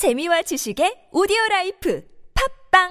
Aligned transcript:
재미와 0.00 0.40
지식의 0.48 1.12
오디오 1.12 1.36
라이프 1.50 2.00
팝빵 2.32 2.88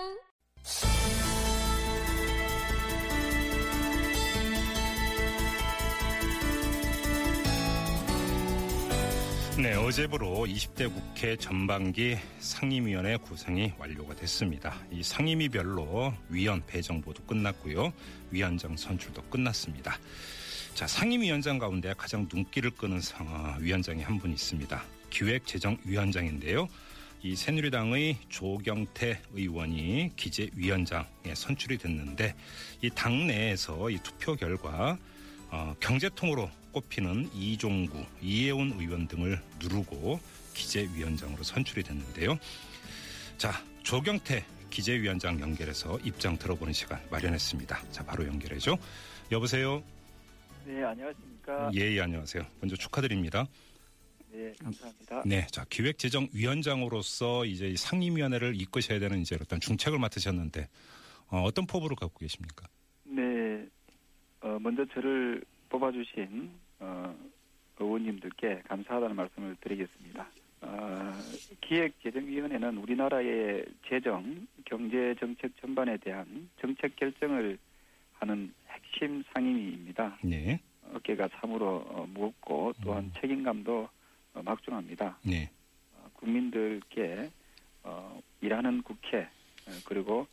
네, 9.57 9.73
어제부로 9.73 10.45
20대 10.45 10.93
국회 10.93 11.35
전반기 11.35 12.15
상임위원회 12.41 13.17
구성이 13.17 13.73
완료가 13.79 14.13
됐습니다. 14.13 14.75
이 14.91 15.01
상임위별로 15.01 16.13
위원 16.29 16.63
배정도 16.67 17.23
끝났고요. 17.23 17.91
위원장 18.29 18.77
선출도 18.77 19.23
끝났습니다. 19.31 19.97
자, 20.75 20.85
상임위원장 20.85 21.57
가운데 21.57 21.91
가장 21.97 22.27
눈길을 22.31 22.69
끄는 22.69 23.01
위원장이 23.59 24.03
한 24.03 24.19
분 24.19 24.31
있습니다. 24.31 24.83
기획재정위원장인데요. 25.09 26.67
이 27.21 27.35
새누리당의 27.35 28.17
조경태 28.29 29.21
의원이 29.33 30.11
기재위원장에 30.15 31.35
선출이 31.35 31.77
됐는데 31.77 32.33
이 32.81 32.89
당내에서 32.89 33.89
이 33.89 33.97
투표 34.01 34.35
결과 34.35 34.97
어, 35.49 35.75
경제통으로 35.81 36.49
꼽히는 36.71 37.29
이종구, 37.33 38.05
이혜원 38.21 38.73
의원 38.79 39.07
등을 39.07 39.41
누르고 39.59 40.19
기재위원장으로 40.53 41.43
선출이 41.43 41.83
됐는데요. 41.83 42.39
자, 43.37 43.51
조경태 43.83 44.45
기재위원장 44.69 45.41
연결해서 45.41 45.99
입장 46.03 46.37
들어보는 46.37 46.71
시간 46.71 47.01
마련했습니다. 47.09 47.91
자, 47.91 48.05
바로 48.05 48.25
연결해죠. 48.27 48.77
여보세요. 49.31 49.83
네, 50.65 50.83
안녕하십니까. 50.83 51.71
예, 51.75 51.95
예, 51.95 52.01
안녕하세요. 52.01 52.45
먼저 52.61 52.75
축하드립니다. 52.77 53.47
네, 54.31 54.53
감사합니다. 54.61 55.23
네, 55.25 55.47
자 55.47 55.65
기획재정위원장으로서 55.69 57.45
이제 57.45 57.67
이 57.67 57.75
상임위원회를 57.75 58.59
이끄셔야 58.59 58.99
되는 58.99 59.19
이제 59.19 59.37
어떤 59.39 59.59
중책을 59.59 59.97
맡으셨는데 59.99 60.67
어, 61.29 61.41
어떤 61.41 61.65
포부를 61.65 61.95
갖고 61.95 62.19
계십니까? 62.19 62.67
네, 63.03 63.67
어, 64.41 64.57
먼저 64.59 64.85
저를 64.93 65.43
뽑아주신 65.69 66.51
어, 66.79 67.15
의원님들께 67.79 68.63
감사하다는 68.67 69.15
말씀을 69.15 69.55
드리겠습니다. 69.61 70.27
어, 70.61 71.13
기획재정위원회는 71.61 72.77
우리나라의 72.77 73.65
재정, 73.87 74.47
경제 74.65 75.15
정책 75.19 75.55
전반에 75.61 75.97
대한 75.97 76.49
정책 76.59 76.95
결정을 76.95 77.57
하는 78.13 78.53
핵심 78.67 79.23
상임위입니다. 79.33 80.19
네, 80.23 80.59
어깨가 80.93 81.29
참으로 81.39 81.85
어, 81.87 82.07
무겁고 82.13 82.73
또한 82.83 83.05
음. 83.05 83.13
책임감도 83.21 83.81
어, 83.81 83.89
막중합니다. 84.43 85.17
네, 85.23 85.49
어, 85.95 86.09
국민들께 86.13 87.29
어, 87.83 88.21
일하는 88.41 88.81
국회 88.81 89.21
어, 89.67 89.71
그리고 89.85 90.27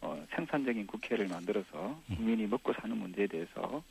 어, 0.00 0.24
생산적인 0.34 0.86
국회를 0.86 1.28
만들어서 1.28 2.00
음. 2.10 2.16
국민이 2.16 2.46
먹고 2.46 2.72
사는 2.74 2.96
문제에 2.96 3.26
대해서 3.26 3.82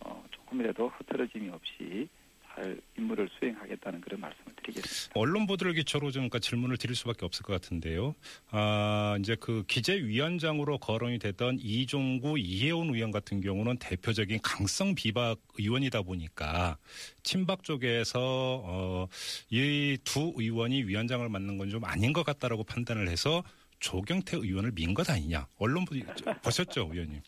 어, 0.00 0.24
조금이라도 0.30 0.88
흐트러짐이 0.88 1.50
없이 1.50 2.08
잘 2.46 2.80
임무를 2.96 3.28
수행하겠다는 3.38 4.00
그런 4.00 4.20
말씀을 4.20 4.54
드리겠습니다. 4.72 5.18
언론 5.18 5.46
보도를 5.46 5.74
기초로 5.74 6.10
좀 6.10 6.22
그러니까 6.22 6.38
질문을 6.38 6.76
드릴 6.76 6.94
수밖에 6.96 7.24
없을 7.24 7.42
것 7.42 7.52
같은데요. 7.54 8.14
아, 8.50 9.16
이제 9.20 9.36
그 9.38 9.64
기재위원장으로 9.66 10.78
거론이 10.78 11.18
되던 11.18 11.58
이종구, 11.60 12.38
이혜원 12.38 12.94
의원 12.94 13.10
같은 13.10 13.40
경우는 13.40 13.78
대표적인 13.78 14.40
강성 14.42 14.94
비박 14.94 15.38
의원이다 15.58 16.02
보니까 16.02 16.76
친박 17.22 17.62
쪽에서 17.62 18.18
어, 18.64 19.08
이 19.50 19.96
두 20.04 20.32
의원이 20.36 20.84
위원장을 20.84 21.28
맡는 21.28 21.58
건 21.58 21.68
좀 21.68 21.84
아닌 21.84 22.12
것 22.14 22.24
같다라고 22.24 22.64
판단을 22.64 23.08
해서 23.08 23.42
조경태 23.80 24.38
의원을 24.38 24.72
민 24.72 24.94
것 24.94 25.08
아니냐. 25.10 25.46
언론 25.58 25.84
보, 25.84 25.94
보셨죠, 26.42 26.88
의원님? 26.92 27.20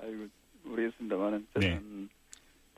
아이고 0.00 0.26
모르겠습니다만은 0.64 1.46
저는 1.54 2.08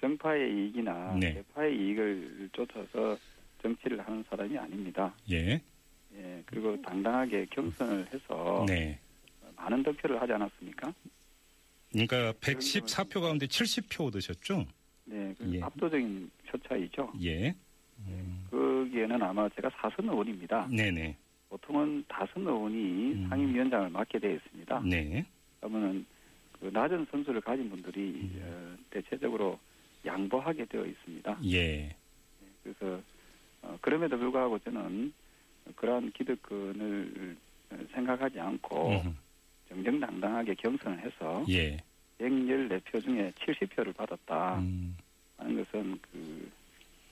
정파의 0.00 0.48
이익이나 0.54 1.16
네. 1.20 1.34
개파의 1.34 1.74
이익을 1.76 2.50
쫓아서 2.52 3.18
정치를 3.62 4.00
하는 4.06 4.24
사람이 4.28 4.56
아닙니다. 4.58 5.14
예. 5.30 5.60
예, 6.14 6.42
그리고 6.46 6.80
당당하게 6.82 7.46
경선을 7.50 8.08
해서 8.12 8.64
네. 8.66 8.98
많은 9.56 9.82
득표를 9.82 10.20
하지 10.20 10.32
않았습니까? 10.32 10.92
그러니까 11.90 12.32
114표 12.40 13.20
가운데 13.20 13.46
70표 13.46 14.06
얻으셨죠? 14.06 14.66
네, 15.04 15.34
그 15.38 15.54
예. 15.54 15.62
압도적인 15.62 16.30
표 16.46 16.58
차이죠. 16.58 17.12
예. 17.22 17.54
거기에는 18.50 19.22
아마 19.22 19.48
제가 19.50 19.70
사선 19.80 20.08
의원입니다. 20.08 20.68
네네. 20.68 21.16
보통은 21.48 22.04
다선 22.08 22.46
의원이 22.46 23.12
음. 23.14 23.26
상임위원장을 23.28 23.90
맡게 23.90 24.18
되어 24.18 24.34
있습니다. 24.34 24.80
네. 24.84 25.24
그러면은 25.60 26.04
그 26.60 26.66
낮은 26.66 27.06
선수를 27.10 27.40
가진 27.40 27.70
분들이 27.70 28.20
음. 28.34 28.40
어, 28.42 28.84
대체적으로 28.90 29.58
양보하게 30.04 30.66
되어 30.66 30.84
있습니다. 30.84 31.38
예. 31.46 31.94
그래서 32.62 32.86
어, 32.86 33.02
그럼에도 33.80 34.18
불구하고 34.18 34.58
저는 34.60 35.12
그러한 35.76 36.12
기득권을 36.12 37.36
생각하지 37.92 38.40
않고 38.40 38.90
음흠. 38.90 39.14
정정당당하게 39.68 40.54
경선을 40.54 40.98
해서 41.00 41.44
예. 41.50 41.76
114표 42.18 43.02
중에 43.04 43.32
70표를 43.36 43.94
받았다 43.94 44.58
음, 44.58 44.96
하는 45.36 45.64
것은 45.64 45.98
그 46.10 46.50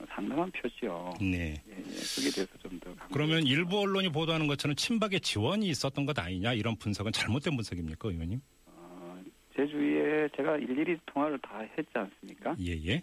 상당한 0.09 0.51
표지요. 0.51 1.13
네. 1.21 1.55
예, 1.69 1.71
예. 1.71 1.83
거기에 1.83 2.31
대해서 2.35 2.59
좀 2.59 2.79
더 2.81 2.95
그러면 3.13 3.43
일부 3.45 3.79
언론이 3.81 4.11
보도하는 4.11 4.47
것처럼 4.47 4.75
친박의 4.75 5.21
지원이 5.21 5.69
있었던 5.69 6.05
것 6.07 6.19
아니냐 6.19 6.53
이런 6.55 6.77
분석은 6.77 7.13
잘못된 7.13 7.55
분석입니까, 7.57 8.09
의원님? 8.09 8.41
어, 8.67 9.23
제 9.55 9.67
주위에 9.67 10.29
제가 10.37 10.57
일일이 10.59 10.99
통화를 11.07 11.39
다 11.39 11.61
했지 11.61 11.91
않습니까? 11.95 12.55
예, 12.61 12.73
예. 12.73 13.03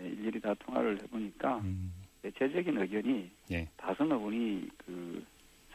예, 0.00 0.06
일일이 0.08 0.40
다 0.40 0.54
통화를 0.54 0.98
해보니까 1.02 1.58
음, 1.58 1.92
대체적인 2.22 2.78
의견이 2.78 3.30
예. 3.50 3.68
다선 3.76 4.10
의원이 4.10 4.68
그 4.78 5.24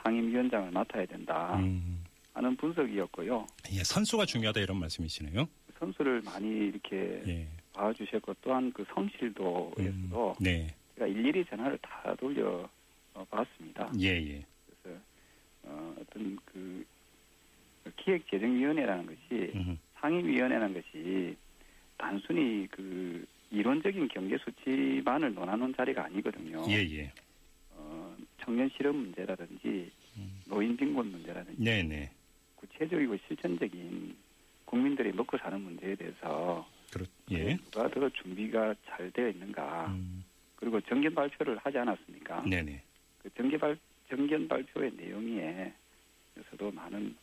상임위원장을 0.03 0.71
맡아야 0.71 1.05
된다 1.05 1.57
음, 1.57 2.03
하는 2.33 2.55
분석이었고요. 2.55 3.45
예, 3.73 3.83
선수가 3.83 4.25
중요하다 4.25 4.61
이런 4.61 4.79
말씀이시네요. 4.79 5.47
선수를 5.77 6.21
많이 6.23 6.47
이렇게 6.47 7.21
예. 7.27 7.47
봐주셨고 7.73 8.35
또한 8.41 8.71
그 8.71 8.85
성실도에서도 8.93 10.35
음, 10.39 10.43
네. 10.43 10.67
제가 10.95 11.07
일일이 11.07 11.45
전화를 11.45 11.77
다 11.79 12.15
돌려 12.15 12.67
어, 13.13 13.25
봤습니다. 13.29 13.91
예, 13.99 14.07
예. 14.07 14.45
그래서 14.81 14.99
어, 15.63 15.95
어떤 15.99 16.37
그 16.45 16.85
기획재정위원회라는 17.97 19.05
것이 19.05 19.51
음, 19.55 19.77
상임위원회라는 19.99 20.73
것이 20.73 21.35
단순히 21.97 22.67
그 22.71 23.25
이론적인 23.51 24.07
경제 24.09 24.37
수치만을 24.37 25.33
논하는 25.33 25.73
자리가 25.75 26.05
아니거든요. 26.05 26.65
예, 26.69 26.75
예. 26.97 27.11
어, 27.71 28.15
청년 28.41 28.69
실업 28.75 28.95
문제라든지 28.95 29.91
음. 30.17 30.41
노인 30.45 30.75
빈곤 30.75 31.11
문제라든지 31.11 31.61
네, 31.61 31.83
네. 31.83 32.11
구체적이고 32.55 33.17
실천적인 33.27 34.15
국민들이 34.65 35.11
먹고 35.11 35.37
사는 35.37 35.59
문제에 35.61 35.95
대해서 35.95 36.67
그렇, 36.91 37.05
예. 37.31 37.55
누가 37.55 37.89
더 37.89 38.09
준비가 38.09 38.73
잘 38.85 39.11
되어 39.11 39.29
있는가 39.29 39.87
음, 39.87 40.23
그리고 40.55 40.81
정견 40.81 41.15
발표를 41.15 41.57
하지 41.57 41.77
않았습니까? 41.77 42.43
네, 42.47 42.61
네. 42.61 42.81
그 43.19 43.29
정견 43.35 43.59
발 43.59 43.77
정견 44.09 44.47
발표의 44.47 44.91
내용에 44.97 45.73
서도 46.49 46.71
많은 46.71 47.15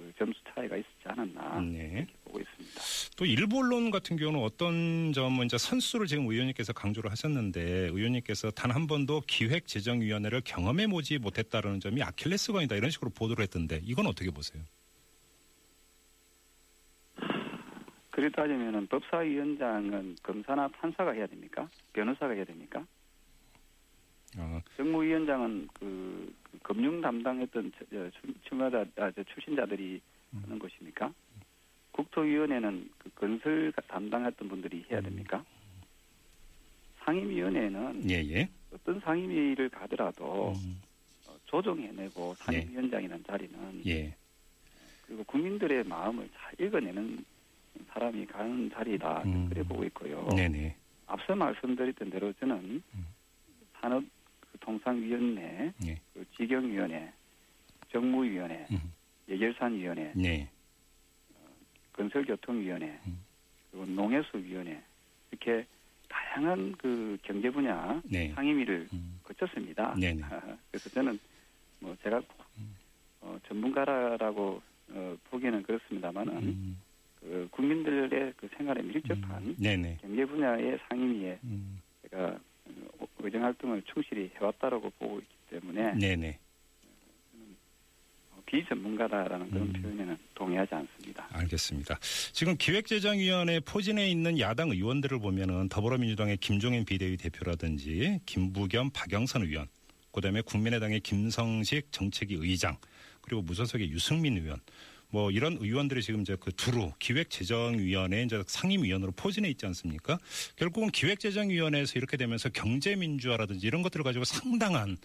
그 0.00 0.12
점수 0.18 0.40
차이가 0.54 0.76
있었지 0.76 1.02
않았나 1.04 1.60
네. 1.60 2.06
보고 2.24 2.40
있습니다. 2.40 2.80
또 3.18 3.26
일부 3.26 3.58
언론 3.58 3.90
같은 3.90 4.16
경우는 4.16 4.40
어떤 4.40 5.12
점은 5.12 5.46
이제 5.46 5.58
선수를 5.58 6.06
지금 6.06 6.26
의원님께서 6.26 6.72
강조를 6.72 7.10
하셨는데 7.10 7.60
의원님께서 7.88 8.50
단 8.50 8.70
한 8.70 8.86
번도 8.86 9.22
기획재정위원회를 9.26 10.42
경험해 10.44 10.86
보지 10.86 11.18
못했다는 11.18 11.80
점이 11.80 12.02
아킬레스건이다 12.02 12.76
이런 12.76 12.90
식으로 12.90 13.10
보도를 13.10 13.42
했던데 13.42 13.80
이건 13.82 14.06
어떻게 14.06 14.30
보세요? 14.30 14.62
그렇 18.10 18.30
따지면은 18.30 18.86
법사위원장은 18.86 20.16
검사나 20.22 20.68
판사가 20.68 21.12
해야 21.12 21.26
됩니까? 21.26 21.68
변호사가 21.92 22.32
해야 22.32 22.44
됩니까? 22.44 22.86
아, 24.36 24.62
정무위원장은 24.76 25.68
그, 25.74 25.80
그 25.80 26.39
금융 26.62 27.00
담당했던 27.00 27.72
출- 27.78 28.34
출마자 28.44 28.84
아, 28.96 29.10
저 29.12 29.22
출신자들이 29.24 30.00
음. 30.34 30.42
하는 30.44 30.58
것입니까? 30.58 31.12
국토위원회는 31.92 32.90
그 32.98 33.10
건설 33.14 33.72
담당했던 33.88 34.48
분들이 34.48 34.84
해야 34.90 35.00
음. 35.00 35.04
됩니까? 35.04 35.44
상임위원회는 37.04 38.08
예, 38.10 38.16
예. 38.28 38.48
어떤 38.72 39.00
상임위를 39.00 39.68
가더라도 39.70 40.52
음, 40.52 40.80
어, 41.26 41.34
조정해내고 41.46 42.34
상임위원장이라는 42.34 43.24
자리는 43.24 43.82
예. 43.86 44.14
그리고 45.06 45.24
국민들의 45.24 45.84
마음을 45.84 46.28
잘 46.36 46.66
읽어내는 46.66 47.24
사람이 47.88 48.26
가는 48.26 48.70
자리다 48.70 49.22
음. 49.24 49.48
그래 49.48 49.62
보고 49.64 49.82
있고요. 49.84 50.28
네네. 50.36 50.76
앞서 51.06 51.34
말씀드렸던 51.34 52.10
대로 52.10 52.32
저는 52.34 52.82
음. 52.94 53.06
산업 53.80 54.04
그 54.04 54.19
통상위원회, 54.60 55.72
예. 55.86 56.00
그 56.14 56.24
지경위원회, 56.36 57.12
정무위원회, 57.90 58.66
음. 58.70 58.92
예결산위원회, 59.28 60.12
네. 60.14 60.48
건설교통위원회, 61.92 62.98
음. 63.06 63.20
그리고 63.70 63.86
농해수위원회 63.86 64.82
이렇게 65.30 65.66
다양한 66.08 66.74
그 66.78 67.18
경제 67.22 67.50
분야 67.50 68.00
네. 68.04 68.32
상임위를 68.34 68.88
음. 68.92 69.20
거쳤습니다. 69.22 69.94
네네. 69.94 70.22
그래서 70.70 70.90
저는 70.90 71.18
뭐 71.78 71.96
제가 72.02 72.20
어, 73.20 73.38
전문가라고 73.46 74.62
어, 74.92 75.16
보기에는 75.30 75.62
그렇습니다만은 75.62 76.36
음. 76.36 76.80
그 77.20 77.48
국민들의 77.50 78.34
그 78.36 78.48
생활에 78.56 78.82
밀접한 78.82 79.42
음. 79.42 79.56
네네. 79.58 79.98
경제 80.00 80.24
분야의 80.24 80.78
상임위에 80.88 81.38
음. 81.44 81.80
어, 81.82 81.89
의정 83.30 83.44
활동을 83.44 83.82
충실히 83.92 84.30
해왔다라고 84.36 84.90
보고 84.98 85.20
있기 85.20 85.34
때문에 85.50 85.94
네네. 85.94 86.38
어, 88.32 88.42
비전문가다라는 88.44 89.50
그런 89.50 89.68
음. 89.68 89.72
표현에는 89.80 90.18
동의하지 90.34 90.74
않습니다. 90.74 91.28
알겠습니다. 91.30 91.98
지금 92.32 92.56
기획재정위원회 92.56 93.60
포진해 93.60 94.08
있는 94.10 94.40
야당 94.40 94.70
의원들을 94.70 95.20
보면은 95.20 95.68
더불어민주당의 95.68 96.38
김종인 96.38 96.84
비대위 96.84 97.16
대표라든지 97.16 98.18
김부겸 98.26 98.90
박영선 98.90 99.42
의원, 99.42 99.68
그다음에 100.12 100.40
국민의당의 100.40 101.00
김성식 101.00 101.92
정책위 101.92 102.34
의장, 102.34 102.76
그리고 103.20 103.42
무소속의 103.42 103.90
유승민 103.90 104.38
의원, 104.38 104.58
뭐 105.10 105.30
이런 105.30 105.58
의원들이 105.60 106.02
지금 106.02 106.20
이제 106.20 106.36
그 106.38 106.52
두루 106.52 106.92
기획재정위원회 106.98 108.22
이제 108.22 108.42
상임위원으로 108.46 109.12
포진해 109.12 109.48
있지 109.50 109.66
않습니까? 109.66 110.18
결국은 110.56 110.90
기획재정위원회에서 110.90 111.98
이렇게 111.98 112.16
되면서 112.16 112.48
경제민주화라든지 112.48 113.66
이런 113.66 113.82
것들을 113.82 114.04
가지고 114.04 114.24
상당한 114.24 114.96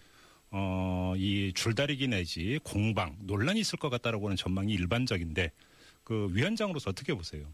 어, 0.50 1.14
이 1.16 1.52
줄다리기 1.54 2.08
내지 2.08 2.60
공방, 2.62 3.16
논란이 3.22 3.60
있을 3.60 3.78
것 3.78 3.90
같다라고 3.90 4.26
하는 4.26 4.36
전망이 4.36 4.72
일반적인데 4.72 5.50
그 6.04 6.30
위원장으로서 6.32 6.90
어떻게 6.90 7.12
보세요? 7.14 7.44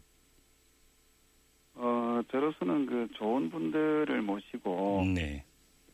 어, 1.73 2.21
저로서는 2.29 2.85
그 2.85 3.07
좋은 3.15 3.49
분들을 3.49 4.21
모시고 4.21 5.05
네. 5.15 5.43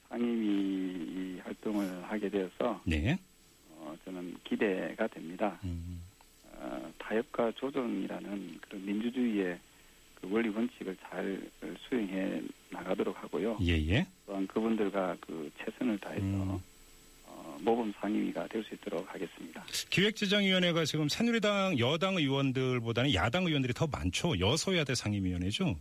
상임위 0.10 1.40
활동을 1.40 2.04
하게 2.04 2.30
되어서 2.30 2.82
네. 2.86 3.18
어, 3.70 3.96
저는 4.04 4.36
기대가 4.44 5.08
됩니다. 5.08 5.58
음, 5.64 6.02
어, 6.02 6.09
타협과 7.10 7.52
조정이라는 7.54 8.60
그런 8.62 8.86
민주주의의 8.86 9.58
그 10.16 10.30
원리 10.32 10.50
원칙을 10.50 10.96
잘 11.10 11.42
수행해 11.88 12.42
나가도록 12.70 13.22
하고요. 13.24 13.58
예, 13.62 13.74
예. 13.88 14.06
또한 14.26 14.46
그분들과 14.48 15.18
그 15.22 15.50
최선을 15.58 15.98
다해서 15.98 16.24
음. 16.24 16.60
어, 17.26 17.58
모범 17.62 17.92
상임위가 18.00 18.48
될 18.48 18.64
수 18.64 18.76
있도록 18.76 19.12
하겠습니다. 19.12 19.64
기획재정위원회가 19.90 20.86
지금 20.86 21.08
새누리당 21.10 21.80
여당 21.80 22.16
의원들보다는 22.18 23.14
야당 23.16 23.46
의원들이 23.46 23.74
더 23.74 23.88
많죠. 23.88 24.38
여소야대 24.40 24.94
상임위원회죠. 24.94 25.76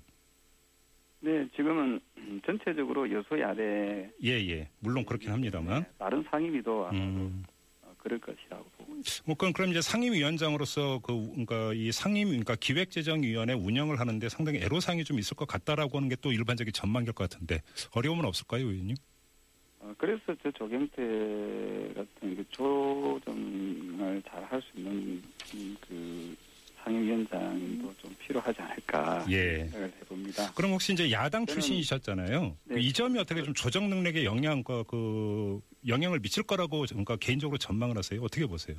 네, 1.21 1.47
지금은 1.57 2.01
음, 2.17 2.41
전체적으로 2.47 3.11
여소야대 3.11 4.11
예, 4.25 4.31
예. 4.31 4.69
물론 4.79 5.05
그렇긴 5.05 5.33
합니다만. 5.33 5.83
네, 5.83 5.89
다른 5.99 6.25
상임위도 6.31 6.87
아마도 6.87 6.97
음. 6.97 7.45
어, 7.83 7.93
그럴 7.99 8.19
것이라고 8.21 8.65
그럼 9.39 9.53
그럼 9.53 9.71
이제 9.71 9.81
상임위원장으로서 9.81 11.01
그 11.03 11.13
그러니까 11.31 11.73
이 11.75 11.93
상임 11.93 12.29
그러니까 12.29 12.57
기획재정위원회 12.57 13.55
운영을 13.55 14.01
하는데 14.01 14.29
상당히 14.29 14.59
애로사항이 14.61 15.05
좀 15.05 15.19
있을 15.19 15.37
것 15.37 15.47
같다라고 15.47 15.97
하는 15.99 16.09
게 16.09 16.17
또 16.21 16.33
일반적인 16.33 16.73
전망일 16.73 17.13
것 17.13 17.31
같은데 17.31 17.63
어려움은 17.93 18.25
없을까요, 18.25 18.63
의원님? 18.69 18.97
어, 19.81 19.95
그래서 19.97 20.35
저 20.43 20.51
조경태 20.51 21.95
같은 21.95 22.37
그 22.37 22.45
조정을 22.51 24.23
잘 24.29 24.45
할 24.45 24.61
수 24.63 24.77
있는 24.77 25.23
음, 25.55 25.77
그 25.87 26.37
상임위원장도 26.83 27.95
좀 27.99 28.15
필요하지 28.19 28.61
않을까 28.63 29.25
예. 29.31 29.59
생각을 29.69 29.93
해봅니다. 30.01 30.53
그럼 30.55 30.73
혹시 30.73 30.93
이제 30.93 31.11
야당 31.13 31.47
출신이셨잖아요. 31.47 32.57
네. 32.65 32.75
그 32.75 32.81
이 32.81 32.93
점이 32.93 33.19
어떻게 33.19 33.43
좀 33.43 33.55
조정 33.55 33.89
능력에 33.91 34.25
영향과 34.25 34.83
그 34.85 35.61
영향을 35.87 36.21
미칠 36.21 36.43
거라고 36.43 36.85
그러니까 36.89 37.17
개인적으로 37.17 37.59
전망을 37.59 37.97
하세요. 37.97 38.21
어떻게 38.23 38.47
보세요? 38.47 38.77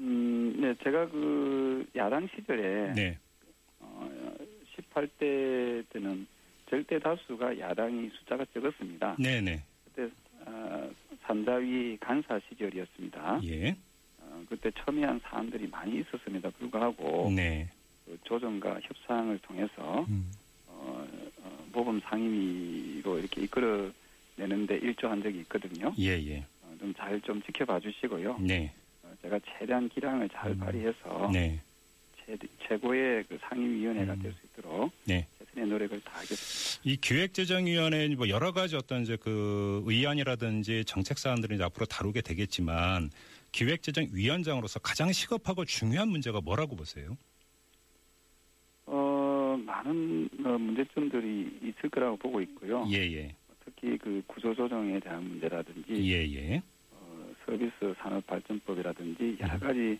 음, 0.00 0.54
네, 0.60 0.74
제가 0.82 1.08
그 1.08 1.86
야당 1.96 2.28
시절에 2.34 2.92
네. 2.94 3.18
어, 3.80 4.10
18대 4.76 5.88
때는 5.90 6.26
절대 6.68 6.98
다수가 6.98 7.58
야당이 7.58 8.10
숫자가 8.18 8.44
적었습니다. 8.52 9.16
네, 9.18 9.40
네. 9.40 9.62
그때 9.84 10.10
어, 10.44 10.90
산자위 11.22 11.96
간사 12.00 12.40
시절이었습니다. 12.48 13.40
예. 13.44 13.76
어, 14.20 14.44
그때 14.48 14.70
첨예한 14.84 15.20
사안들이 15.24 15.68
많이 15.68 16.00
있었음에도 16.00 16.50
불구하고 16.52 17.30
네. 17.34 17.70
그 18.04 18.18
조정과 18.24 18.80
협상을 18.82 19.38
통해서 19.38 20.04
음. 20.08 20.30
어, 20.66 21.06
어, 21.38 21.66
모범 21.72 22.00
상임위로 22.00 23.18
이렇게 23.18 23.42
이끌어 23.42 23.90
내는데 24.36 24.76
일조한 24.76 25.22
적이 25.22 25.40
있거든요. 25.40 25.92
예, 25.98 26.10
예. 26.10 26.46
어, 26.62 26.74
좀잘좀 26.78 27.42
지켜봐 27.42 27.80
주시고요. 27.80 28.38
네. 28.40 28.72
어, 29.02 29.12
제가 29.22 29.40
최대한 29.58 29.88
기량을 29.88 30.28
잘 30.28 30.52
음. 30.52 30.58
발휘해서 30.58 31.30
네. 31.32 31.60
최, 32.24 32.36
최고의 32.66 33.24
그 33.28 33.38
상임위원회가 33.42 34.14
음. 34.14 34.22
될수 34.22 34.38
있도록 34.44 34.92
네. 35.04 35.26
최선의 35.38 35.68
노력을 35.68 36.00
다하겠습니다. 36.00 36.82
이 36.84 36.96
기획재정위원회 36.96 38.08
뭐 38.14 38.28
여러 38.28 38.52
가지 38.52 38.76
어떤 38.76 39.02
이제 39.02 39.16
그 39.16 39.82
의안이라든지 39.86 40.84
정책 40.84 41.18
사안들을 41.18 41.62
앞으로 41.62 41.86
다루게 41.86 42.20
되겠지만 42.20 43.10
기획재정위원장으로서 43.52 44.80
가장 44.80 45.12
시급하고 45.12 45.64
중요한 45.64 46.08
문제가 46.08 46.40
뭐라고 46.42 46.76
보세요? 46.76 47.16
어, 48.84 49.58
많은 49.64 50.28
어, 50.44 50.58
문제점들이 50.58 51.58
있을 51.62 51.88
거라고 51.90 52.16
보고 52.16 52.40
있고요. 52.42 52.86
예, 52.90 52.98
예. 52.98 53.34
특히 53.66 53.98
그 53.98 54.22
구조조정에 54.26 54.98
대한 55.00 55.22
문제라든지 55.28 55.92
예, 56.12 56.24
예. 56.24 56.62
어, 56.92 57.28
서비스 57.44 57.94
산업 57.98 58.26
발전법이라든지 58.26 59.36
여러 59.40 59.54
음. 59.54 59.60
가지 59.60 59.98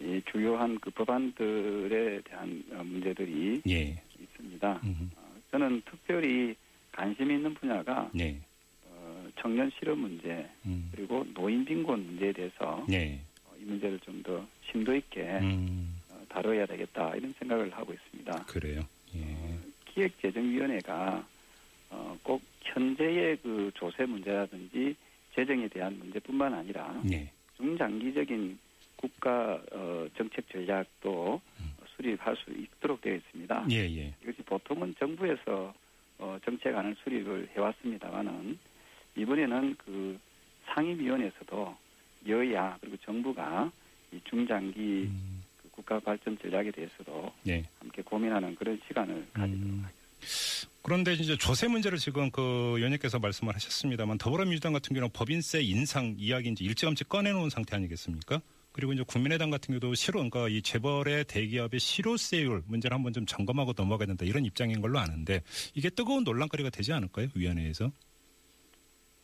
이 0.00 0.20
주요한 0.30 0.78
그 0.80 0.90
법안들에 0.90 2.20
대한 2.22 2.64
어, 2.72 2.82
문제들이 2.84 3.62
예. 3.68 4.02
있습니다. 4.20 4.80
음. 4.84 5.10
어, 5.16 5.36
저는 5.52 5.82
특별히 5.88 6.54
관심 6.92 7.30
있는 7.30 7.54
분야가 7.54 8.10
네. 8.12 8.40
어, 8.86 9.28
청년 9.40 9.70
실업 9.78 9.98
문제 9.98 10.48
음. 10.66 10.90
그리고 10.94 11.24
노인 11.32 11.64
빈곤 11.64 12.04
문제에 12.04 12.32
대해서 12.32 12.84
네. 12.88 13.20
어, 13.46 13.54
이 13.60 13.64
문제를 13.64 13.98
좀 14.00 14.22
더 14.24 14.44
심도 14.70 14.94
있게 14.96 15.20
음. 15.42 16.00
어, 16.10 16.20
다뤄야 16.28 16.66
되겠다 16.66 17.14
이런 17.14 17.32
생각을 17.38 17.70
하고 17.72 17.92
있습니다. 17.92 18.44
그래요. 18.46 18.80
예. 19.14 19.58
기획재정위원회가 19.92 21.24
어, 21.94 22.18
꼭 22.22 22.42
현재의 22.62 23.36
그 23.42 23.70
조세 23.74 24.04
문제라든지 24.04 24.96
재정에 25.34 25.68
대한 25.68 25.96
문제뿐만 25.98 26.52
아니라 26.52 27.00
네. 27.04 27.30
중장기적인 27.56 28.58
국가 28.96 29.60
어, 29.72 30.06
정책 30.16 30.48
전략도 30.50 31.40
음. 31.60 31.74
수립할 31.96 32.36
수 32.36 32.50
있도록 32.50 33.00
되어 33.00 33.14
있습니다. 33.14 33.66
예, 33.70 33.76
예. 33.76 34.14
이것이 34.22 34.42
보통은 34.42 34.94
정부에서 34.98 35.72
어, 36.18 36.38
정책안을 36.44 36.96
수립을 37.02 37.50
해왔습니다만은 37.56 38.58
이번에는 39.16 39.76
그 39.78 40.18
상임위원회에서도 40.66 41.76
여야 42.28 42.76
그리고 42.80 42.96
정부가 43.04 43.70
이 44.12 44.20
중장기 44.24 45.08
음. 45.08 45.42
그 45.62 45.68
국가 45.70 46.00
발전 46.00 46.38
전략에 46.38 46.70
대해서도 46.70 47.32
네. 47.44 47.62
함께 47.78 48.02
고민하는 48.02 48.54
그런 48.56 48.80
시간을 48.88 49.26
가지도록 49.32 49.62
음. 49.62 49.84
하겠습니다. 49.84 50.53
그런데 50.84 51.14
이제 51.14 51.36
조세 51.38 51.66
문제를 51.66 51.96
지금 51.96 52.30
그 52.30 52.74
의원님께서 52.76 53.18
말씀을 53.18 53.54
하셨습니다만 53.54 54.18
더불어민주당 54.18 54.74
같은 54.74 54.92
경우는 54.92 55.08
법인세 55.14 55.62
인상 55.62 56.14
이야기 56.18 56.50
이제 56.50 56.62
일찌감치 56.62 57.04
꺼내놓은 57.04 57.48
상태 57.48 57.74
아니겠습니까? 57.74 58.42
그리고 58.70 58.92
이제 58.92 59.02
국민의당 59.06 59.48
같은 59.48 59.72
경우도 59.72 59.94
실효, 59.94 60.18
그러니까 60.18 60.46
이 60.50 60.60
재벌의 60.60 61.24
대기업의 61.24 61.80
실효세율 61.80 62.64
문제를 62.66 62.94
한번 62.94 63.14
좀 63.14 63.24
점검하고 63.24 63.72
넘어가야 63.74 64.08
된다 64.08 64.26
이런 64.26 64.44
입장인 64.44 64.82
걸로 64.82 64.98
아는데 64.98 65.40
이게 65.72 65.88
뜨거운 65.88 66.22
논란거리가 66.22 66.68
되지 66.68 66.92
않을까요? 66.92 67.28
위원회에서? 67.34 67.90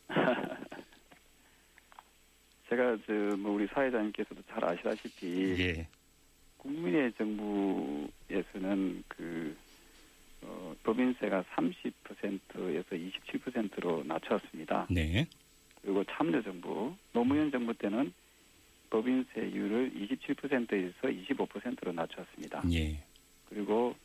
제가 2.69 2.97
저뭐 3.05 3.51
우리 3.51 3.67
사회자님께서도 3.67 4.41
잘 4.49 4.65
아시다시피 4.65 5.55
예. 5.59 5.87
국민의 6.57 7.13
정부에서는 7.19 9.03
그 9.07 9.55
어, 9.55 9.70
법인세가 10.83 11.43
30%에서 11.55 12.89
27%로 12.89 14.03
낮췄습니다. 14.03 14.87
네. 14.89 15.27
그리고 15.81 16.03
참여정부, 16.03 16.95
노무현 17.13 17.51
정부 17.51 17.73
때는 17.73 18.13
법인세율을 18.89 19.91
27%에서 19.93 21.07
25%로 21.07 21.91
낮췄습니다. 21.91 22.63
예. 22.71 22.97
그리고 23.49 23.95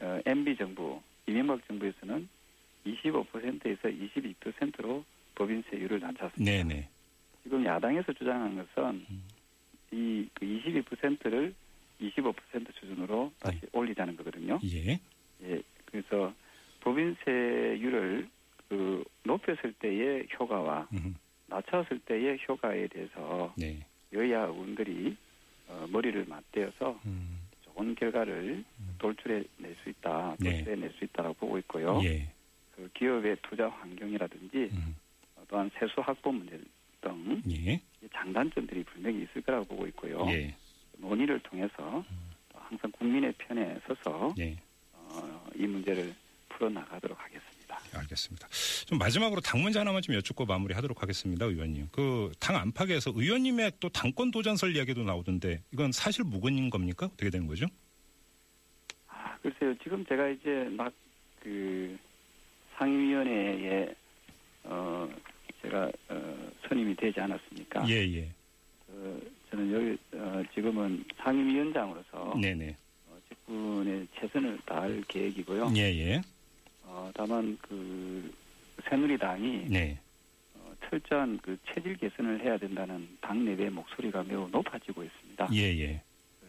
어, 0.00 0.20
MB 0.26 0.56
정부, 0.56 1.00
이명박 1.26 1.66
정부에서는 1.68 2.28
25%에서 2.86 3.88
22%로 3.88 5.04
법인세율을 5.34 6.00
낮췄습니다. 6.00 6.44
네네. 6.44 6.88
지금 7.42 7.64
야당에서 7.64 8.12
주장한 8.12 8.56
것은 8.56 9.06
음. 9.10 9.22
이그 9.92 10.44
22%를 10.44 11.54
25% 12.00 12.34
수준으로 12.74 13.32
다시 13.38 13.60
네. 13.60 13.68
올리자는 13.72 14.16
거거든요. 14.16 14.58
예. 14.64 14.98
예, 15.42 15.62
그래서 15.86 16.32
법인세율을 16.80 18.28
그 18.68 19.04
높였을 19.24 19.72
때의 19.78 20.28
효과와 20.38 20.88
음. 20.92 21.14
낮췄을 21.46 22.00
때의 22.00 22.38
효과에 22.48 22.86
대해서 22.88 23.52
네. 23.56 23.78
여야 24.12 24.44
의원들이 24.44 25.16
어, 25.68 25.86
머리를 25.90 26.24
맞대어서 26.26 27.00
음. 27.06 27.40
좋은 27.62 27.94
결과를 27.94 28.64
돌출해 28.98 29.44
낼 29.58 29.76
수 29.82 29.90
있다, 29.90 30.36
네. 30.40 30.56
돌출해 30.56 30.76
낼수 30.76 31.04
있다고 31.04 31.34
보고 31.34 31.58
있고요. 31.58 32.00
예. 32.04 32.28
그 32.74 32.88
기업의 32.94 33.36
투자 33.42 33.68
환경이라든지 33.68 34.70
음. 34.72 34.96
또한 35.48 35.70
세수 35.78 36.00
확보 36.00 36.32
문제 36.32 36.58
등 37.00 37.42
예. 37.50 37.80
장단점들이 38.12 38.84
분명히 38.84 39.22
있을 39.22 39.42
거라고 39.42 39.64
보고 39.66 39.86
있고요. 39.88 40.26
예. 40.30 40.54
논의를 40.98 41.38
통해서 41.40 42.04
항상 42.54 42.90
국민의 42.92 43.32
편에 43.38 43.78
서서 43.86 44.34
예. 44.38 44.56
어, 45.56 45.62
이 45.62 45.66
문제를 45.66 46.14
풀어 46.48 46.68
나가도록 46.70 47.18
하겠습니다. 47.20 47.78
알겠습니다. 47.94 48.48
좀 48.86 48.98
마지막으로 48.98 49.40
당 49.40 49.62
문제 49.62 49.78
하나만 49.78 50.00
좀 50.02 50.14
여쭙고 50.14 50.46
마무리하도록 50.46 51.02
하겠습니다, 51.02 51.44
의원님. 51.46 51.88
그 51.92 52.30
당 52.40 52.56
안팎에서 52.56 53.12
의원님의 53.14 53.72
또 53.80 53.88
당권 53.88 54.30
도전설 54.30 54.76
이야기도 54.76 55.02
나오던데 55.02 55.62
이건 55.72 55.92
사실 55.92 56.24
무근인 56.24 56.70
겁니까? 56.70 57.06
어떻게 57.06 57.30
되는 57.30 57.46
거죠? 57.46 57.66
아, 59.08 59.36
글쎄요. 59.42 59.74
지금 59.82 60.04
제가 60.06 60.28
이제 60.28 60.68
막 60.70 60.92
그 61.46 61.96
상임위원회에 62.76 63.94
어 64.64 65.08
제가 65.62 65.88
어 66.08 66.50
선임이 66.68 66.96
되지 66.96 67.20
않았습니까? 67.20 67.88
예, 67.88 67.94
예. 68.16 68.28
그 68.88 69.32
저는 69.48 69.72
여기 69.72 69.98
어 70.18 70.42
지금은 70.54 71.04
상임위원장으로서 71.18 72.36
네네. 72.42 72.76
최선을 74.18 74.58
다할 74.64 75.02
계획이고요. 75.08 75.72
예, 75.76 75.82
예. 75.82 76.22
어, 76.84 77.10
다만 77.14 77.58
그 77.62 78.32
새누리당이 78.88 79.66
네. 79.68 79.98
어, 80.54 80.72
철저한 80.88 81.38
그 81.42 81.56
체질 81.72 81.96
개선을 81.96 82.42
해야 82.44 82.56
된다는 82.56 83.08
당 83.20 83.44
내부의 83.44 83.70
목소리가 83.70 84.22
매우 84.24 84.48
높아지고 84.50 85.02
있습니다. 85.02 85.48
예, 85.52 85.62
예. 85.80 86.02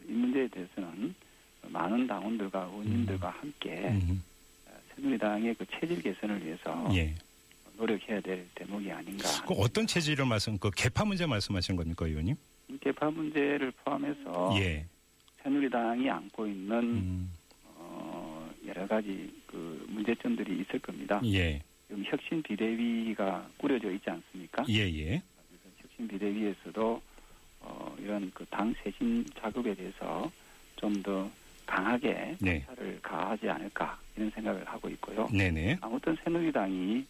이 0.07 0.11
문제에 0.11 0.47
대해서는 0.47 1.13
많은 1.63 2.07
당원들과 2.07 2.63
의원님들과 2.63 3.29
함께 3.29 3.89
음. 3.89 4.23
새누리당의 4.95 5.55
그 5.55 5.65
체질 5.67 6.01
개선을 6.01 6.45
위해서 6.45 6.89
예. 6.93 7.13
노력해야 7.77 8.19
될 8.21 8.47
대목이 8.55 8.91
아닌가. 8.91 9.29
그 9.47 9.53
어떤 9.53 9.85
체질을 9.85 10.25
말씀, 10.25 10.57
그 10.57 10.71
개파 10.75 11.05
문제 11.05 11.25
말씀하시는 11.25 11.77
겁니까, 11.77 12.07
의원님? 12.07 12.35
개파 12.81 13.11
문제를 13.11 13.71
포함해서 13.71 14.55
예. 14.59 14.85
새누리당이 15.43 16.09
안고 16.09 16.47
있는 16.47 16.83
음. 16.83 17.31
어, 18.67 18.73
여러 18.75 18.87
가지 18.87 19.31
그 19.47 19.85
문제점들이 19.89 20.61
있을 20.61 20.79
겁니다. 20.79 21.21
예. 21.25 21.61
지금 21.87 22.03
혁신 22.05 22.41
비대위가 22.43 23.47
꾸려져 23.57 23.91
있지 23.91 24.09
않습니까? 24.09 24.63
예, 24.69 24.81
예. 24.81 25.21
그래서 25.47 25.75
혁신 25.81 26.07
비대위에서도 26.07 27.01
어, 27.61 27.95
이런 27.99 28.31
그 28.31 28.45
당 28.49 28.73
쇄신 28.83 29.25
작업에 29.39 29.73
대해서 29.75 30.31
좀 30.77 31.01
더 31.03 31.29
강하게 31.65 32.37
네. 32.39 32.61
관찰을 32.61 32.99
가하지 33.01 33.49
않을까 33.49 33.99
이런 34.15 34.29
생각을 34.31 34.65
하고 34.65 34.87
있고요. 34.89 35.27
네네. 35.33 35.77
아무튼 35.81 36.15
새누리당이 36.23 37.05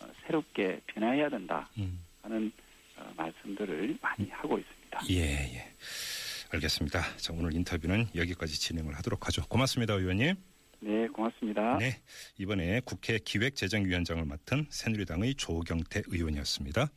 어, 0.00 0.06
새롭게 0.26 0.80
변화해야 0.86 1.28
된다 1.28 1.68
음. 1.78 2.00
하는 2.22 2.50
어, 2.96 3.08
말씀들을 3.16 3.98
많이 4.02 4.28
하고 4.30 4.58
있습니다. 4.58 5.00
예, 5.10 5.54
예. 5.54 5.72
알겠습니다. 6.52 7.16
자, 7.18 7.32
오늘 7.32 7.54
인터뷰는 7.54 8.08
여기까지 8.16 8.58
진행을 8.58 8.94
하도록 8.96 9.24
하죠. 9.28 9.46
고맙습니다, 9.46 9.94
의원님. 9.94 10.34
네, 10.80 11.06
고맙습니다. 11.08 11.76
네. 11.78 12.00
이번에 12.38 12.80
국회 12.84 13.18
기획재정위원장을 13.18 14.24
맡은 14.24 14.66
새누리당의 14.70 15.34
조경태 15.34 16.02
의원이었습니다. 16.06 16.88